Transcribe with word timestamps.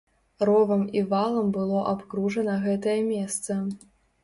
Ровам 0.49 0.85
і 1.01 1.03
валам 1.11 1.51
было 1.59 1.85
абкружана 1.93 2.57
гэтае 2.67 2.99
месца. 3.13 3.61